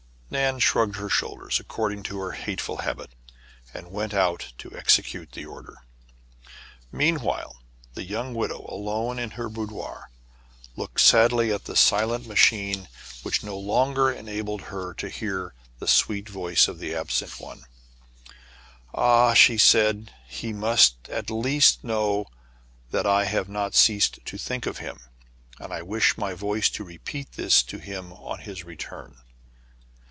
[0.33, 3.09] Nan shrugged her shoulders, according to her very hateful habit,
[3.73, 5.79] and went out to execute the order.
[6.89, 7.61] Meanwhile
[7.95, 10.09] the young widow, alone in her boudoir,
[10.77, 12.87] looked sadly at the silent machine,
[13.23, 13.27] 158 TRIBULATIONS OF A CHINAMAN.
[13.27, 17.65] which no longer enabled her to hear the sweet voice of the absent one."
[18.93, 22.27] Ah!" said she," he must at least know
[22.91, 25.01] that I have not ceased to think of him;
[25.59, 29.17] and I wish my voice to repeat this to him on his return."